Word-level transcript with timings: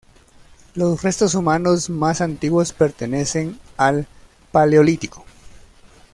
Los 0.73 1.03
restos 1.03 1.35
humanos 1.35 1.91
más 1.91 2.21
antiguos 2.21 2.73
pertenecen 2.73 3.59
al 3.77 4.07
paleolítico. 4.51 5.25